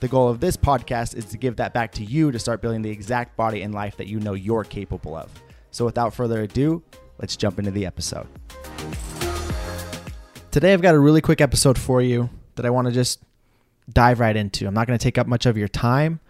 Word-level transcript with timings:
The 0.00 0.06
goal 0.06 0.28
of 0.28 0.38
this 0.38 0.56
podcast 0.56 1.16
is 1.16 1.24
to 1.26 1.36
give 1.36 1.56
that 1.56 1.74
back 1.74 1.90
to 1.92 2.04
you 2.04 2.30
to 2.30 2.38
start 2.38 2.62
building 2.62 2.82
the 2.82 2.90
exact 2.90 3.36
body 3.36 3.62
and 3.62 3.74
life 3.74 3.96
that 3.96 4.06
you 4.06 4.20
know 4.20 4.34
you're 4.34 4.62
capable 4.62 5.16
of. 5.16 5.28
So, 5.72 5.84
without 5.84 6.14
further 6.14 6.42
ado, 6.42 6.84
let's 7.18 7.36
jump 7.36 7.58
into 7.58 7.72
the 7.72 7.84
episode. 7.84 8.28
Today, 10.52 10.72
I've 10.72 10.82
got 10.82 10.94
a 10.94 10.98
really 11.00 11.20
quick 11.20 11.40
episode 11.40 11.76
for 11.76 12.00
you 12.00 12.30
that 12.54 12.64
I 12.64 12.70
want 12.70 12.86
to 12.86 12.92
just 12.92 13.20
dive 13.92 14.20
right 14.20 14.36
into. 14.36 14.68
I'm 14.68 14.74
not 14.74 14.86
going 14.86 14.96
to 14.96 15.02
take 15.02 15.18
up 15.18 15.26
much 15.26 15.46
of 15.46 15.58
your 15.58 15.66
time, 15.66 16.20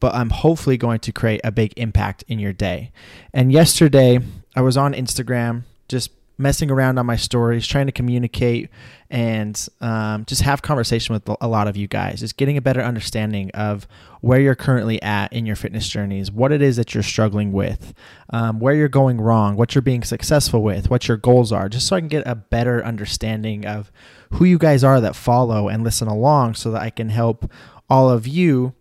but 0.00 0.14
I'm 0.16 0.30
hopefully 0.30 0.76
going 0.76 0.98
to 1.00 1.12
create 1.12 1.42
a 1.44 1.52
big 1.52 1.74
impact 1.76 2.24
in 2.26 2.40
your 2.40 2.52
day. 2.52 2.90
And 3.32 3.52
yesterday, 3.52 4.18
I 4.56 4.62
was 4.62 4.76
on 4.76 4.94
Instagram 4.94 5.62
just 5.88 6.10
messing 6.38 6.70
around 6.70 6.98
on 6.98 7.06
my 7.06 7.16
stories, 7.16 7.66
trying 7.66 7.86
to 7.86 7.92
communicate 7.92 8.70
and 9.10 9.68
um, 9.80 10.24
just 10.24 10.42
have 10.42 10.62
conversation 10.62 11.12
with 11.12 11.28
a 11.40 11.48
lot 11.48 11.68
of 11.68 11.76
you 11.76 11.86
guys, 11.86 12.20
just 12.20 12.36
getting 12.36 12.56
a 12.56 12.60
better 12.60 12.80
understanding 12.80 13.50
of 13.52 13.86
where 14.20 14.40
you're 14.40 14.54
currently 14.54 15.00
at 15.02 15.32
in 15.32 15.44
your 15.44 15.56
fitness 15.56 15.88
journeys, 15.88 16.30
what 16.30 16.52
it 16.52 16.62
is 16.62 16.76
that 16.76 16.94
you're 16.94 17.02
struggling 17.02 17.52
with, 17.52 17.92
um, 18.30 18.58
where 18.58 18.74
you're 18.74 18.88
going 18.88 19.20
wrong, 19.20 19.56
what 19.56 19.74
you're 19.74 19.82
being 19.82 20.02
successful 20.02 20.62
with, 20.62 20.88
what 20.90 21.08
your 21.08 21.16
goals 21.16 21.52
are, 21.52 21.68
just 21.68 21.86
so 21.86 21.96
I 21.96 22.00
can 22.00 22.08
get 22.08 22.26
a 22.26 22.34
better 22.34 22.84
understanding 22.84 23.66
of 23.66 23.92
who 24.30 24.44
you 24.44 24.58
guys 24.58 24.82
are 24.82 25.00
that 25.00 25.14
follow 25.14 25.68
and 25.68 25.84
listen 25.84 26.08
along 26.08 26.54
so 26.54 26.70
that 26.70 26.82
I 26.82 26.90
can 26.90 27.10
help 27.10 27.50
all 27.90 28.08
of 28.08 28.26
you 28.26 28.74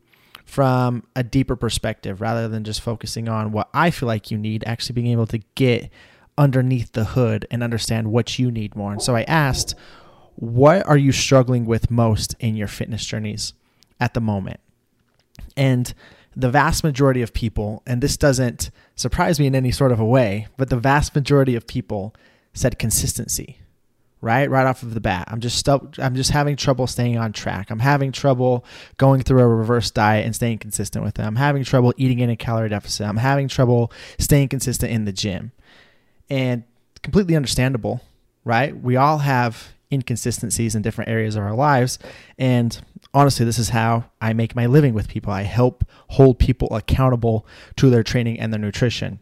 from 0.46 1.04
a 1.16 1.24
deeper 1.24 1.56
perspective 1.56 2.20
rather 2.20 2.48
than 2.48 2.64
just 2.64 2.82
focusing 2.82 3.30
on 3.30 3.52
what 3.52 3.70
I 3.74 3.90
feel 3.90 4.08
like 4.08 4.32
you 4.32 4.38
need, 4.38 4.64
actually 4.66 4.94
being 4.94 5.08
able 5.08 5.28
to 5.28 5.40
get 5.56 5.90
underneath 6.38 6.94
the 6.94 7.06
hood 7.06 7.46
and 7.52 7.64
understand 7.64 8.12
what 8.12 8.40
you 8.40 8.52
need 8.52 8.76
more. 8.76 8.92
And 8.92 9.02
so 9.02 9.16
I 9.16 9.24
asked, 9.24 9.76
what 10.36 10.86
are 10.88 10.98
you 10.98 11.12
struggling 11.12 11.66
with 11.66 11.92
most 11.92 12.36
in 12.40 12.56
your 12.56 12.68
fitness 12.68 13.06
journeys 13.06 13.54
at 14.00 14.14
the 14.14 14.22
moment? 14.22 14.60
And 15.56 15.94
the 16.36 16.50
vast 16.50 16.84
majority 16.84 17.22
of 17.22 17.34
people, 17.34 17.84
and 17.86 18.02
this 18.02 18.18
doesn't 18.18 18.72
surprise 18.96 19.40
me 19.40 19.48
in 19.48 19.56
any 19.56 19.72
sort 19.72 19.92
of 19.92 20.00
a 20.00 20.06
way, 20.06 20.48
but 20.58 20.70
the 20.70 20.80
vast 20.80 21.14
majority 21.14 21.56
of 21.56 21.68
people 21.68 22.16
said 22.54 22.80
consistency. 22.80 23.58
Right, 24.24 24.48
right 24.52 24.68
off 24.68 24.84
of 24.84 24.94
the 24.94 25.02
bat, 25.02 25.28
I'm 25.32 25.40
just 25.40 25.58
stu- 25.58 25.90
I'm 25.98 26.14
just 26.14 26.30
having 26.30 26.56
trouble 26.56 26.86
staying 26.86 27.18
on 27.18 27.34
track. 27.34 27.72
I'm 27.72 27.80
having 27.80 28.12
trouble 28.12 28.64
going 28.98 29.24
through 29.24 29.40
a 29.40 29.48
reverse 29.48 29.90
diet 29.90 30.28
and 30.28 30.36
staying 30.36 30.60
consistent 30.60 31.04
with 31.04 31.18
it. 31.18 31.24
I'm 31.24 31.38
having 31.38 31.64
trouble 31.64 31.92
eating 31.98 32.20
in 32.20 32.30
a 32.30 32.36
calorie 32.36 32.70
deficit. 32.70 33.08
I'm 33.08 33.18
having 33.18 33.48
trouble 33.48 33.92
staying 34.20 34.50
consistent 34.50 34.92
in 34.92 35.06
the 35.06 35.12
gym 35.12 35.54
and 36.32 36.64
completely 37.04 37.36
understandable, 37.36 38.02
right? 38.46 38.76
We 38.76 38.96
all 38.96 39.20
have 39.20 39.74
inconsistencies 39.92 40.74
in 40.74 40.82
different 40.82 41.12
areas 41.12 41.36
of 41.36 41.44
our 41.44 41.54
lives. 41.54 42.00
And 42.40 42.80
honestly, 43.14 43.46
this 43.46 43.60
is 43.60 43.70
how 43.70 44.06
I 44.22 44.32
make 44.32 44.56
my 44.56 44.66
living 44.66 44.94
with 44.94 45.10
people. 45.10 45.34
I 45.34 45.42
help 45.44 45.84
hold 46.08 46.40
people 46.40 46.74
accountable 46.74 47.46
to 47.76 47.90
their 47.90 48.02
training 48.02 48.40
and 48.40 48.54
their 48.54 48.62
nutrition. 48.62 49.20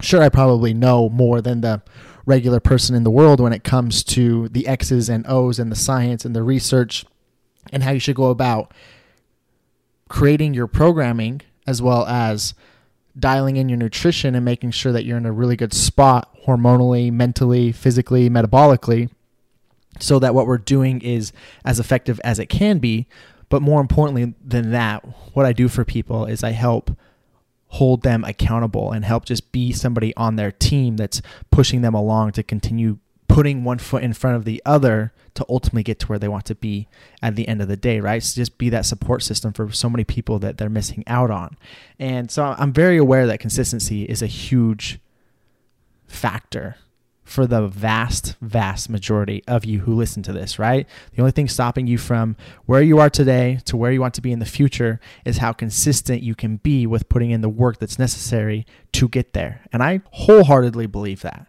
Sure, 0.00 0.22
I 0.22 0.30
probably 0.30 0.72
know 0.72 1.10
more 1.10 1.42
than 1.42 1.60
the 1.60 1.82
regular 2.24 2.58
person 2.58 2.96
in 2.96 3.04
the 3.04 3.10
world 3.10 3.38
when 3.38 3.52
it 3.52 3.62
comes 3.62 4.02
to 4.04 4.48
the 4.48 4.66
X's 4.66 5.10
and 5.10 5.26
O's 5.28 5.58
and 5.58 5.70
the 5.70 5.76
science 5.76 6.24
and 6.24 6.34
the 6.34 6.42
research 6.42 7.04
and 7.70 7.82
how 7.82 7.90
you 7.90 8.00
should 8.00 8.16
go 8.16 8.30
about 8.30 8.72
creating 10.08 10.54
your 10.54 10.66
programming 10.66 11.42
as 11.66 11.82
well 11.82 12.06
as 12.06 12.54
dialing 13.18 13.56
in 13.56 13.68
your 13.68 13.78
nutrition 13.78 14.34
and 14.34 14.44
making 14.44 14.70
sure 14.70 14.92
that 14.92 15.04
you're 15.04 15.18
in 15.18 15.26
a 15.26 15.32
really 15.32 15.56
good 15.56 15.72
spot 15.72 16.34
hormonally, 16.46 17.12
mentally, 17.12 17.72
physically, 17.72 18.30
metabolically, 18.30 19.10
so 19.98 20.18
that 20.18 20.34
what 20.34 20.46
we're 20.46 20.58
doing 20.58 21.00
is 21.00 21.32
as 21.64 21.80
effective 21.80 22.20
as 22.24 22.38
it 22.38 22.46
can 22.46 22.78
be. 22.78 23.06
But 23.48 23.62
more 23.62 23.80
importantly 23.80 24.34
than 24.44 24.70
that, 24.70 25.04
what 25.34 25.44
I 25.44 25.52
do 25.52 25.68
for 25.68 25.84
people 25.84 26.24
is 26.24 26.44
I 26.44 26.50
help 26.50 26.96
hold 27.68 28.02
them 28.02 28.24
accountable 28.24 28.92
and 28.92 29.04
help 29.04 29.24
just 29.24 29.52
be 29.52 29.72
somebody 29.72 30.14
on 30.16 30.36
their 30.36 30.50
team 30.50 30.96
that's 30.96 31.22
pushing 31.50 31.82
them 31.82 31.94
along 31.94 32.32
to 32.32 32.42
continue 32.42 32.98
putting 33.30 33.62
one 33.62 33.78
foot 33.78 34.02
in 34.02 34.12
front 34.12 34.36
of 34.36 34.44
the 34.44 34.60
other 34.66 35.12
to 35.34 35.46
ultimately 35.48 35.84
get 35.84 36.00
to 36.00 36.06
where 36.08 36.18
they 36.18 36.28
want 36.28 36.44
to 36.44 36.54
be 36.54 36.88
at 37.22 37.36
the 37.36 37.46
end 37.46 37.62
of 37.62 37.68
the 37.68 37.76
day, 37.76 38.00
right? 38.00 38.22
So 38.22 38.34
just 38.34 38.58
be 38.58 38.68
that 38.70 38.84
support 38.84 39.22
system 39.22 39.52
for 39.52 39.70
so 39.70 39.88
many 39.88 40.02
people 40.02 40.40
that 40.40 40.58
they're 40.58 40.68
missing 40.68 41.04
out 41.06 41.30
on. 41.30 41.56
And 41.98 42.30
so 42.30 42.56
I'm 42.58 42.72
very 42.72 42.96
aware 42.96 43.26
that 43.28 43.38
consistency 43.38 44.02
is 44.02 44.20
a 44.20 44.26
huge 44.26 44.98
factor 46.08 46.76
for 47.22 47.46
the 47.46 47.68
vast, 47.68 48.34
vast 48.40 48.90
majority 48.90 49.44
of 49.46 49.64
you 49.64 49.80
who 49.80 49.94
listen 49.94 50.20
to 50.24 50.32
this, 50.32 50.58
right? 50.58 50.88
The 51.14 51.22
only 51.22 51.30
thing 51.30 51.46
stopping 51.46 51.86
you 51.86 51.96
from 51.96 52.34
where 52.66 52.82
you 52.82 52.98
are 52.98 53.08
today 53.08 53.60
to 53.66 53.76
where 53.76 53.92
you 53.92 54.00
want 54.00 54.14
to 54.14 54.20
be 54.20 54.32
in 54.32 54.40
the 54.40 54.44
future 54.44 54.98
is 55.24 55.38
how 55.38 55.52
consistent 55.52 56.24
you 56.24 56.34
can 56.34 56.56
be 56.56 56.88
with 56.88 57.08
putting 57.08 57.30
in 57.30 57.40
the 57.40 57.48
work 57.48 57.78
that's 57.78 58.00
necessary 58.00 58.66
to 58.94 59.08
get 59.08 59.32
there. 59.32 59.60
And 59.72 59.80
I 59.80 60.00
wholeheartedly 60.10 60.86
believe 60.88 61.20
that. 61.20 61.46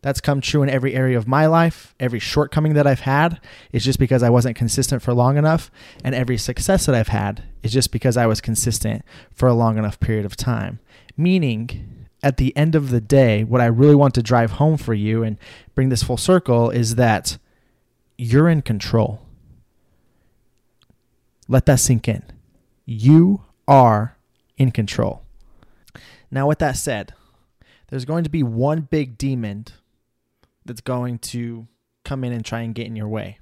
That's 0.00 0.20
come 0.20 0.40
true 0.40 0.62
in 0.62 0.68
every 0.68 0.94
area 0.94 1.18
of 1.18 1.26
my 1.26 1.46
life. 1.46 1.94
Every 1.98 2.20
shortcoming 2.20 2.74
that 2.74 2.86
I've 2.86 3.00
had 3.00 3.40
is 3.72 3.84
just 3.84 3.98
because 3.98 4.22
I 4.22 4.30
wasn't 4.30 4.56
consistent 4.56 5.02
for 5.02 5.12
long 5.12 5.36
enough. 5.36 5.70
And 6.04 6.14
every 6.14 6.38
success 6.38 6.86
that 6.86 6.94
I've 6.94 7.08
had 7.08 7.42
is 7.62 7.72
just 7.72 7.90
because 7.90 8.16
I 8.16 8.26
was 8.26 8.40
consistent 8.40 9.02
for 9.32 9.48
a 9.48 9.54
long 9.54 9.76
enough 9.76 9.98
period 9.98 10.24
of 10.24 10.36
time. 10.36 10.78
Meaning, 11.16 12.06
at 12.22 12.36
the 12.36 12.56
end 12.56 12.76
of 12.76 12.90
the 12.90 13.00
day, 13.00 13.42
what 13.42 13.60
I 13.60 13.66
really 13.66 13.96
want 13.96 14.14
to 14.14 14.22
drive 14.22 14.52
home 14.52 14.76
for 14.76 14.94
you 14.94 15.24
and 15.24 15.36
bring 15.74 15.88
this 15.88 16.04
full 16.04 16.16
circle 16.16 16.70
is 16.70 16.94
that 16.94 17.36
you're 18.16 18.48
in 18.48 18.62
control. 18.62 19.20
Let 21.48 21.66
that 21.66 21.80
sink 21.80 22.06
in. 22.06 22.22
You 22.84 23.42
are 23.66 24.16
in 24.56 24.70
control. 24.70 25.22
Now, 26.30 26.46
with 26.46 26.58
that 26.60 26.76
said, 26.76 27.14
there's 27.88 28.04
going 28.04 28.24
to 28.24 28.30
be 28.30 28.42
one 28.42 28.82
big 28.82 29.18
demon 29.18 29.66
that's 30.68 30.80
going 30.80 31.18
to 31.18 31.66
come 32.04 32.22
in 32.22 32.32
and 32.32 32.44
try 32.44 32.60
and 32.60 32.74
get 32.74 32.86
in 32.86 32.94
your 32.94 33.08
way. 33.08 33.38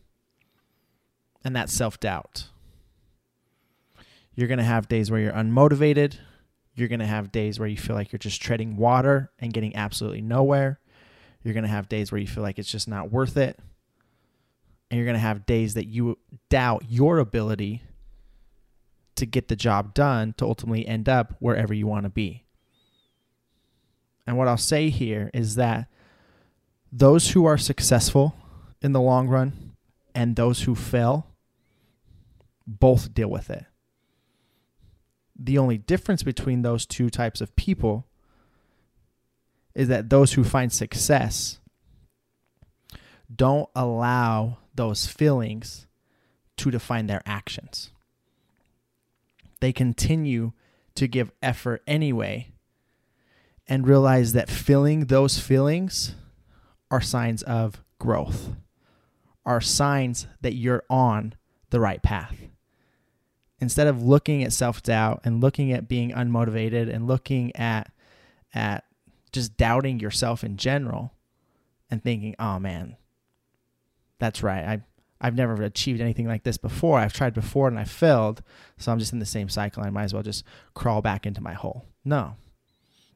And 1.44 1.54
that's 1.54 1.72
self 1.72 2.00
doubt. 2.00 2.48
You're 4.34 4.48
going 4.48 4.58
to 4.58 4.64
have 4.64 4.88
days 4.88 5.10
where 5.10 5.20
you're 5.20 5.32
unmotivated. 5.32 6.16
You're 6.74 6.88
going 6.88 7.00
to 7.00 7.06
have 7.06 7.32
days 7.32 7.58
where 7.58 7.68
you 7.68 7.76
feel 7.76 7.96
like 7.96 8.12
you're 8.12 8.18
just 8.18 8.40
treading 8.40 8.76
water 8.76 9.30
and 9.38 9.52
getting 9.52 9.74
absolutely 9.76 10.20
nowhere. 10.20 10.78
You're 11.42 11.54
going 11.54 11.64
to 11.64 11.70
have 11.70 11.88
days 11.88 12.12
where 12.12 12.20
you 12.20 12.26
feel 12.26 12.42
like 12.42 12.58
it's 12.58 12.70
just 12.70 12.88
not 12.88 13.10
worth 13.10 13.36
it. 13.36 13.58
And 14.90 14.98
you're 14.98 15.06
going 15.06 15.14
to 15.14 15.20
have 15.20 15.46
days 15.46 15.74
that 15.74 15.86
you 15.86 16.18
doubt 16.48 16.84
your 16.88 17.18
ability 17.18 17.82
to 19.16 19.26
get 19.26 19.48
the 19.48 19.56
job 19.56 19.94
done 19.94 20.34
to 20.34 20.44
ultimately 20.44 20.86
end 20.86 21.08
up 21.08 21.34
wherever 21.38 21.72
you 21.72 21.86
want 21.86 22.04
to 22.04 22.10
be. 22.10 22.44
And 24.26 24.36
what 24.36 24.48
I'll 24.48 24.56
say 24.58 24.90
here 24.90 25.30
is 25.32 25.54
that 25.54 25.88
those 26.98 27.32
who 27.32 27.44
are 27.44 27.58
successful 27.58 28.34
in 28.80 28.92
the 28.92 29.00
long 29.00 29.28
run 29.28 29.74
and 30.14 30.34
those 30.34 30.62
who 30.62 30.74
fail 30.74 31.26
both 32.66 33.12
deal 33.12 33.28
with 33.28 33.50
it. 33.50 33.66
The 35.38 35.58
only 35.58 35.76
difference 35.76 36.22
between 36.22 36.62
those 36.62 36.86
two 36.86 37.10
types 37.10 37.42
of 37.42 37.54
people 37.54 38.06
is 39.74 39.88
that 39.88 40.08
those 40.08 40.32
who 40.32 40.42
find 40.42 40.72
success 40.72 41.58
don't 43.34 43.68
allow 43.76 44.56
those 44.74 45.04
feelings 45.04 45.86
to 46.56 46.70
define 46.70 47.08
their 47.08 47.20
actions. 47.26 47.90
They 49.60 49.74
continue 49.74 50.52
to 50.94 51.06
give 51.06 51.30
effort 51.42 51.82
anyway 51.86 52.52
and 53.68 53.86
realize 53.86 54.32
that 54.32 54.48
feeling 54.48 55.06
those 55.06 55.38
feelings 55.38 56.14
are 56.90 57.00
signs 57.00 57.42
of 57.42 57.82
growth, 57.98 58.50
are 59.44 59.60
signs 59.60 60.26
that 60.40 60.54
you're 60.54 60.84
on 60.88 61.34
the 61.70 61.80
right 61.80 62.02
path. 62.02 62.36
Instead 63.58 63.86
of 63.86 64.02
looking 64.02 64.42
at 64.42 64.52
self 64.52 64.82
doubt 64.82 65.20
and 65.24 65.40
looking 65.40 65.72
at 65.72 65.88
being 65.88 66.12
unmotivated 66.12 66.92
and 66.92 67.06
looking 67.06 67.54
at, 67.56 67.90
at 68.54 68.84
just 69.32 69.56
doubting 69.56 69.98
yourself 69.98 70.44
in 70.44 70.56
general 70.56 71.12
and 71.90 72.02
thinking, 72.02 72.34
oh 72.38 72.58
man, 72.58 72.96
that's 74.18 74.42
right. 74.42 74.64
I, 74.64 74.80
I've 75.20 75.34
never 75.34 75.54
achieved 75.62 76.00
anything 76.00 76.26
like 76.26 76.42
this 76.42 76.58
before. 76.58 76.98
I've 76.98 77.12
tried 77.12 77.34
before 77.34 77.68
and 77.68 77.78
I 77.78 77.84
failed. 77.84 78.42
So 78.78 78.92
I'm 78.92 78.98
just 78.98 79.12
in 79.12 79.18
the 79.18 79.26
same 79.26 79.48
cycle. 79.48 79.82
I 79.82 79.90
might 79.90 80.04
as 80.04 80.14
well 80.14 80.22
just 80.22 80.44
crawl 80.74 81.00
back 81.00 81.26
into 81.26 81.40
my 81.42 81.54
hole. 81.54 81.86
No. 82.04 82.36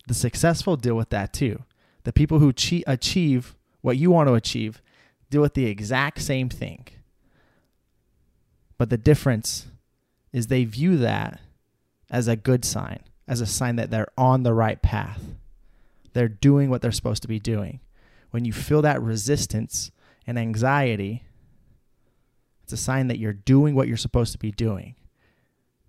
The 0.09 0.15
successful 0.15 0.77
deal 0.77 0.95
with 0.95 1.11
that 1.11 1.33
too. 1.33 1.65
The 2.05 2.13
people 2.13 2.39
who 2.39 2.53
achieve 2.87 3.57
what 3.81 3.97
you 3.97 4.11
want 4.11 4.29
to 4.29 4.35
achieve 4.35 4.83
deal 5.31 5.41
with 5.41 5.55
the 5.55 5.67
exact 5.67 6.21
same 6.21 6.49
thing. 6.49 6.87
But 8.79 8.91
the 8.91 8.99
difference 8.99 9.67
is 10.33 10.47
they 10.47 10.65
view 10.65 10.97
that 10.99 11.41
as 12.11 12.29
a 12.29 12.37
good 12.37 12.65
sign, 12.65 13.01
as 13.29 13.41
a 13.41 13.47
sign 13.47 13.77
that 13.77 13.91
they're 13.91 14.09
on 14.19 14.43
the 14.43 14.55
right 14.55 14.81
path. 14.83 15.21
They're 16.13 16.29
doing 16.29 16.71
what 16.71 16.83
they're 16.83 16.91
supposed 16.91 17.23
to 17.23 17.29
be 17.29 17.39
doing. 17.39 17.81
When 18.31 18.45
you 18.45 18.53
feel 18.53 18.83
that 18.83 19.01
resistance 19.01 19.91
and 20.27 20.39
anxiety, 20.39 21.23
it's 22.63 22.73
a 22.73 22.77
sign 22.77 23.09
that 23.09 23.19
you're 23.19 23.33
doing 23.33 23.75
what 23.75 23.89
you're 23.89 23.97
supposed 23.97 24.33
to 24.33 24.39
be 24.39 24.51
doing. 24.51 24.97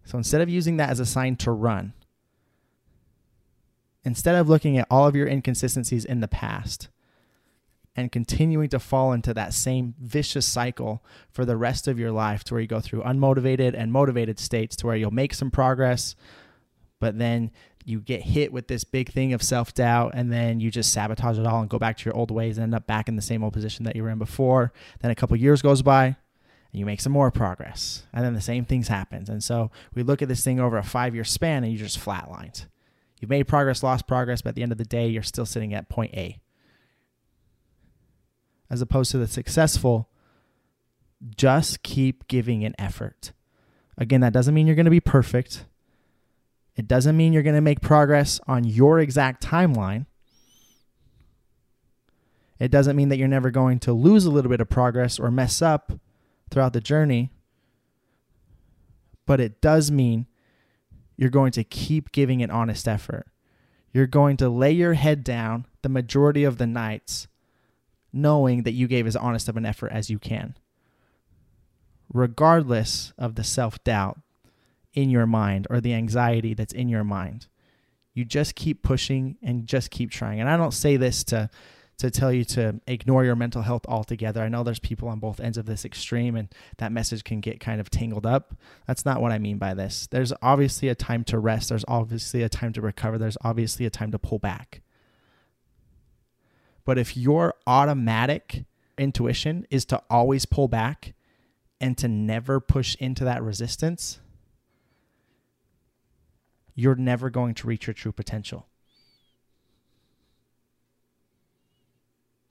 So 0.05 0.17
instead 0.17 0.41
of 0.41 0.49
using 0.49 0.77
that 0.77 0.89
as 0.89 0.99
a 0.99 1.05
sign 1.05 1.35
to 1.37 1.51
run, 1.51 1.93
instead 4.03 4.35
of 4.35 4.49
looking 4.49 4.77
at 4.77 4.87
all 4.89 5.07
of 5.07 5.15
your 5.15 5.27
inconsistencies 5.27 6.05
in 6.05 6.21
the 6.21 6.27
past 6.27 6.89
and 7.95 8.11
continuing 8.11 8.69
to 8.69 8.79
fall 8.79 9.11
into 9.11 9.33
that 9.33 9.53
same 9.53 9.95
vicious 9.99 10.45
cycle 10.45 11.03
for 11.29 11.43
the 11.43 11.57
rest 11.57 11.87
of 11.87 11.99
your 11.99 12.11
life 12.11 12.43
to 12.45 12.53
where 12.53 12.61
you 12.61 12.67
go 12.67 12.79
through 12.79 13.01
unmotivated 13.03 13.73
and 13.75 13.91
motivated 13.91 14.39
states 14.39 14.75
to 14.77 14.87
where 14.87 14.95
you'll 14.95 15.11
make 15.11 15.33
some 15.33 15.51
progress, 15.51 16.15
but 16.99 17.17
then 17.17 17.51
you 17.83 17.99
get 17.99 18.21
hit 18.21 18.53
with 18.53 18.67
this 18.67 18.83
big 18.83 19.11
thing 19.11 19.33
of 19.33 19.41
self 19.41 19.73
doubt 19.73 20.11
and 20.13 20.31
then 20.31 20.59
you 20.59 20.71
just 20.71 20.93
sabotage 20.93 21.37
it 21.37 21.45
all 21.45 21.61
and 21.61 21.69
go 21.69 21.79
back 21.79 21.97
to 21.97 22.05
your 22.05 22.15
old 22.15 22.31
ways 22.31 22.57
and 22.57 22.63
end 22.63 22.75
up 22.75 22.87
back 22.87 23.09
in 23.09 23.15
the 23.15 23.21
same 23.21 23.43
old 23.43 23.53
position 23.53 23.83
that 23.85 23.95
you 23.95 24.03
were 24.03 24.09
in 24.09 24.19
before. 24.19 24.71
Then 25.01 25.11
a 25.11 25.15
couple 25.15 25.35
years 25.35 25.61
goes 25.61 25.81
by 25.81 26.05
and 26.05 26.79
you 26.79 26.85
make 26.85 27.01
some 27.01 27.11
more 27.11 27.31
progress 27.31 28.03
and 28.13 28.23
then 28.23 28.33
the 28.33 28.41
same 28.41 28.65
things 28.65 28.87
happens. 28.87 29.29
And 29.29 29.43
so 29.43 29.71
we 29.93 30.03
look 30.03 30.21
at 30.21 30.27
this 30.27 30.43
thing 30.43 30.59
over 30.59 30.77
a 30.77 30.83
five 30.83 31.15
year 31.15 31.23
span 31.23 31.63
and 31.63 31.73
you 31.73 31.79
just 31.79 31.99
flatlined. 31.99 32.65
You've 33.19 33.29
made 33.29 33.47
progress, 33.47 33.83
lost 33.83 34.07
progress, 34.07 34.41
but 34.41 34.49
at 34.49 34.55
the 34.55 34.63
end 34.63 34.71
of 34.71 34.79
the 34.79 34.85
day, 34.85 35.07
you're 35.07 35.21
still 35.21 35.45
sitting 35.45 35.73
at 35.73 35.89
point 35.89 36.13
A. 36.15 36.39
As 38.71 38.81
opposed 38.81 39.11
to 39.11 39.17
the 39.17 39.27
successful, 39.27 40.09
just 41.35 41.83
keep 41.83 42.27
giving 42.29 42.63
an 42.63 42.73
effort. 42.79 43.33
Again, 43.97 44.21
that 44.21 44.31
doesn't 44.33 44.53
mean 44.53 44.65
you're 44.65 44.77
going 44.77 44.85
to 44.85 44.89
be 44.89 45.01
perfect. 45.01 45.65
It 46.77 46.87
doesn't 46.87 47.17
mean 47.17 47.33
you're 47.33 47.43
going 47.43 47.55
to 47.55 47.61
make 47.61 47.81
progress 47.81 48.39
on 48.47 48.63
your 48.63 48.97
exact 48.99 49.45
timeline. 49.45 50.05
It 52.59 52.71
doesn't 52.71 52.95
mean 52.95 53.09
that 53.09 53.17
you're 53.17 53.27
never 53.27 53.51
going 53.51 53.79
to 53.79 53.91
lose 53.91 54.23
a 54.23 54.31
little 54.31 54.49
bit 54.49 54.61
of 54.61 54.69
progress 54.69 55.19
or 55.19 55.29
mess 55.29 55.61
up 55.61 55.91
throughout 56.49 56.71
the 56.71 56.79
journey. 56.79 57.29
But 59.25 59.41
it 59.41 59.61
does 59.61 59.91
mean 59.91 60.27
you're 61.17 61.29
going 61.29 61.51
to 61.51 61.63
keep 61.65 62.13
giving 62.13 62.41
an 62.41 62.49
honest 62.49 62.87
effort. 62.87 63.27
You're 63.91 64.07
going 64.07 64.37
to 64.37 64.47
lay 64.47 64.71
your 64.71 64.93
head 64.93 65.25
down 65.25 65.65
the 65.81 65.89
majority 65.89 66.45
of 66.45 66.57
the 66.57 66.67
nights 66.67 67.27
knowing 68.13 68.63
that 68.63 68.73
you 68.73 68.87
gave 68.87 69.07
as 69.07 69.15
honest 69.15 69.47
of 69.47 69.57
an 69.57 69.65
effort 69.65 69.91
as 69.91 70.09
you 70.09 70.19
can, 70.19 70.55
regardless 72.13 73.13
of 73.17 73.35
the 73.35 73.43
self 73.43 73.83
doubt 73.83 74.19
in 74.93 75.09
your 75.09 75.25
mind 75.25 75.67
or 75.69 75.79
the 75.79 75.93
anxiety 75.93 76.53
that's 76.53 76.73
in 76.73 76.89
your 76.89 77.03
mind. 77.03 77.47
You 78.13 78.25
just 78.25 78.55
keep 78.55 78.83
pushing 78.83 79.37
and 79.41 79.65
just 79.65 79.89
keep 79.89 80.11
trying. 80.11 80.41
And 80.41 80.49
I 80.49 80.57
don't 80.57 80.73
say 80.73 80.97
this 80.97 81.23
to 81.25 81.49
to 82.01 82.09
tell 82.09 82.33
you 82.33 82.43
to 82.43 82.81
ignore 82.87 83.23
your 83.23 83.35
mental 83.35 83.61
health 83.61 83.85
altogether. 83.87 84.41
I 84.41 84.49
know 84.49 84.63
there's 84.63 84.79
people 84.79 85.07
on 85.07 85.19
both 85.19 85.39
ends 85.39 85.57
of 85.57 85.67
this 85.67 85.85
extreme 85.85 86.35
and 86.35 86.49
that 86.79 86.91
message 86.91 87.23
can 87.23 87.41
get 87.41 87.59
kind 87.59 87.79
of 87.79 87.91
tangled 87.91 88.25
up. 88.25 88.55
That's 88.87 89.05
not 89.05 89.21
what 89.21 89.31
I 89.31 89.37
mean 89.37 89.59
by 89.59 89.75
this. 89.75 90.07
There's 90.09 90.33
obviously 90.41 90.89
a 90.89 90.95
time 90.95 91.23
to 91.25 91.37
rest, 91.37 91.69
there's 91.69 91.85
obviously 91.87 92.41
a 92.41 92.49
time 92.49 92.73
to 92.73 92.81
recover, 92.81 93.19
there's 93.19 93.37
obviously 93.43 93.85
a 93.85 93.91
time 93.91 94.11
to 94.11 94.19
pull 94.19 94.39
back. 94.39 94.81
But 96.85 96.97
if 96.97 97.15
your 97.15 97.55
automatic 97.67 98.65
intuition 98.97 99.65
is 99.69 99.85
to 99.85 100.01
always 100.09 100.45
pull 100.45 100.67
back 100.67 101.13
and 101.79 101.97
to 101.97 102.07
never 102.07 102.59
push 102.59 102.95
into 102.95 103.23
that 103.25 103.41
resistance, 103.41 104.19
you're 106.75 106.95
never 106.95 107.29
going 107.29 107.53
to 107.55 107.67
reach 107.67 107.87
your 107.87 107.93
true 107.93 108.11
potential. 108.11 108.67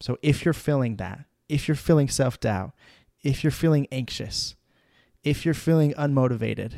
So 0.00 0.18
if 0.22 0.44
you're 0.44 0.54
feeling 0.54 0.96
that, 0.96 1.24
if 1.48 1.68
you're 1.68 1.74
feeling 1.74 2.08
self 2.08 2.40
doubt, 2.40 2.72
if 3.22 3.44
you're 3.44 3.50
feeling 3.50 3.86
anxious, 3.92 4.54
if 5.22 5.44
you're 5.44 5.54
feeling 5.54 5.92
unmotivated, 5.94 6.72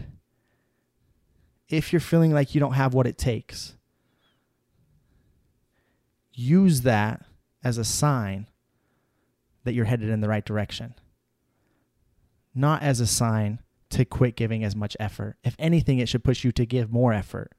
if 1.69 1.93
you're 1.93 2.01
feeling 2.01 2.33
like 2.33 2.55
you 2.55 2.61
don't 2.61 2.75
have 2.75 2.95
what 2.95 3.07
it 3.07 3.17
takes, 3.17 3.77
use 6.35 6.83
that 6.83 7.25
as 7.65 7.79
a 7.79 7.85
sign 7.85 8.49
that 9.65 9.75
you're 9.75 9.85
headed 9.85 10.09
in 10.09 10.21
the 10.21 10.29
right 10.29 10.45
direction, 10.45 10.95
not 12.55 12.83
as 12.83 13.01
a 13.01 13.07
sign 13.07 13.61
to 13.91 14.05
quit 14.05 14.37
giving 14.37 14.65
as 14.65 14.75
much 14.75 14.97
effort. 14.99 15.37
If 15.45 15.55
anything, 15.59 15.99
it 15.99 16.09
should 16.09 16.25
push 16.25 16.45
you 16.45 16.53
to 16.53 16.67
give 16.67 16.91
more 16.91 17.13
effort. 17.13 17.53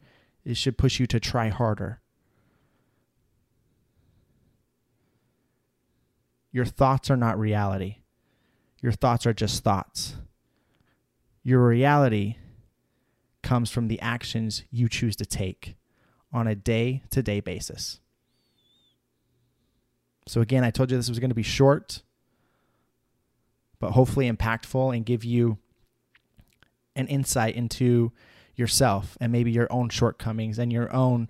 It 0.43 0.57
should 0.57 0.77
push 0.77 0.99
you 0.99 1.07
to 1.07 1.19
try 1.19 1.49
harder. 1.49 2.01
Your 6.51 6.65
thoughts 6.65 7.09
are 7.09 7.17
not 7.17 7.39
reality. 7.39 7.97
Your 8.81 8.91
thoughts 8.91 9.25
are 9.25 9.33
just 9.33 9.63
thoughts. 9.63 10.17
Your 11.43 11.65
reality 11.65 12.35
comes 13.41 13.69
from 13.69 13.87
the 13.87 13.99
actions 14.01 14.63
you 14.71 14.87
choose 14.87 15.15
to 15.17 15.25
take 15.25 15.75
on 16.31 16.47
a 16.47 16.55
day 16.55 17.03
to 17.11 17.21
day 17.21 17.39
basis. 17.39 17.99
So, 20.25 20.41
again, 20.41 20.63
I 20.63 20.71
told 20.71 20.91
you 20.91 20.97
this 20.97 21.09
was 21.09 21.19
going 21.19 21.31
to 21.31 21.35
be 21.35 21.43
short, 21.43 22.01
but 23.79 23.91
hopefully 23.91 24.31
impactful 24.31 24.95
and 24.95 25.05
give 25.05 25.23
you 25.23 25.57
an 26.95 27.07
insight 27.07 27.55
into 27.55 28.11
yourself 28.55 29.17
and 29.19 29.31
maybe 29.31 29.51
your 29.51 29.71
own 29.71 29.89
shortcomings 29.89 30.59
and 30.59 30.71
your 30.71 30.93
own 30.93 31.27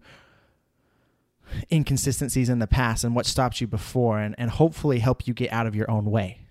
inconsistencies 1.71 2.49
in 2.49 2.59
the 2.59 2.67
past 2.67 3.03
and 3.03 3.15
what 3.15 3.25
stopped 3.25 3.61
you 3.61 3.67
before 3.67 4.19
and, 4.19 4.35
and 4.37 4.51
hopefully 4.51 4.99
help 4.99 5.27
you 5.27 5.33
get 5.33 5.51
out 5.51 5.67
of 5.67 5.75
your 5.75 5.89
own 5.89 6.05
way. 6.05 6.47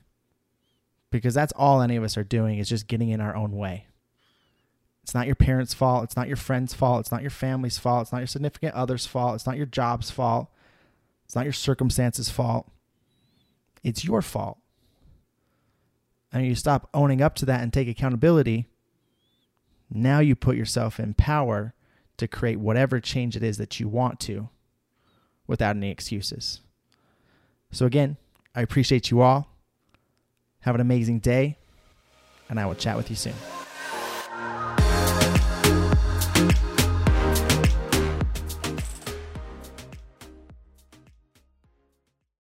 Because 1.11 1.35
that's 1.35 1.53
all 1.57 1.83
any 1.83 1.97
of 1.97 2.05
us 2.05 2.17
are 2.17 2.25
doing 2.25 2.59
is 2.59 2.69
just 2.69 2.87
getting 2.87 3.11
in 3.11 3.21
our 3.21 3.37
own 3.37 3.53
way. 3.53 3.87
It's 5.03 5.15
not 5.15 5.27
your 5.27 5.35
parents 5.35 5.75
fault 5.75 6.05
it's 6.05 6.17
not 6.17 6.29
your 6.29 6.37
friends 6.37 6.75
fault 6.75 7.01
it's 7.01 7.11
not 7.11 7.23
your 7.23 7.31
family's 7.31 7.77
fault 7.77 8.03
it's 8.03 8.13
not 8.13 8.19
your 8.19 8.29
significant 8.29 8.75
other's 8.75 9.05
fault 9.05 9.35
it's 9.35 9.47
not 9.47 9.57
your 9.57 9.67
job's 9.67 10.13
fault 10.13 10.49
it's 11.33 11.37
not 11.37 11.45
your 11.45 11.53
circumstances 11.53 12.29
fault 12.29 12.71
it's 13.83 14.05
your 14.05 14.21
fault 14.21 14.59
and 16.33 16.47
you 16.47 16.55
stop 16.55 16.91
owning 16.93 17.23
up 17.23 17.35
to 17.35 17.47
that 17.47 17.63
and 17.63 17.73
take 17.73 17.89
accountability 17.89 18.67
now 19.91 20.21
you 20.21 20.35
put 20.37 20.57
yourself 20.57 21.01
in 21.01 21.15
power 21.15 21.75
to 22.17 22.29
create 22.29 22.59
whatever 22.61 23.01
change 23.01 23.37
it 23.37 23.43
is 23.43 23.59
that 23.59 23.81
you 23.81 23.89
want 23.89 24.21
to 24.21 24.49
without 25.47 25.77
any 25.77 25.91
excuses. 25.91 26.61
So, 27.71 27.87
again, 27.87 28.17
I 28.55 28.63
appreciate 28.63 29.11
you 29.11 29.21
all. 29.21 29.49
Have 30.61 30.75
an 30.75 30.81
amazing 30.81 31.19
day, 31.19 31.59
and 32.49 32.61
I 32.61 32.67
will 32.67 32.75
chat 32.75 32.97
with 32.97 33.11
you 33.11 33.17
soon. 33.17 33.35